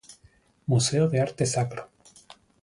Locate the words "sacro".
1.45-1.91